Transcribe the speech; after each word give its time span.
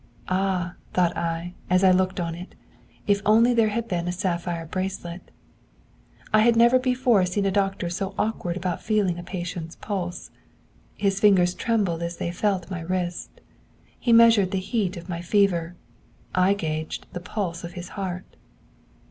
"Ah!" 0.29 0.73
thought 0.93 1.15
I, 1.15 1.53
as 1.69 1.83
I 1.83 1.91
looked 1.91 2.19
on 2.19 2.33
it, 2.33 2.55
"if 3.05 3.21
only 3.23 3.53
there 3.53 3.67
had 3.67 3.87
been 3.87 4.07
a 4.07 4.11
sapphire 4.11 4.65
bracelet." 4.65 5.29
I 6.33 6.39
have 6.39 6.55
never 6.55 6.79
before 6.79 7.23
seen 7.27 7.45
a 7.45 7.51
doctor 7.51 7.87
so 7.87 8.15
awkward 8.17 8.57
about 8.57 8.81
feeling 8.81 9.19
a 9.19 9.23
patient's 9.23 9.75
pulse. 9.75 10.31
His 10.97 11.19
fingers 11.19 11.53
trembled 11.53 12.01
as 12.01 12.17
they 12.17 12.31
felt 12.31 12.71
my 12.71 12.79
wrist. 12.81 13.41
He 13.99 14.11
measured 14.11 14.49
the 14.49 14.57
heat 14.57 14.97
of 14.97 15.07
my 15.07 15.21
fever, 15.21 15.75
I 16.33 16.55
gauged 16.55 17.05
the 17.13 17.19
pulse 17.19 17.63
of 17.63 17.73
his 17.73 17.89
heart. 17.89 18.35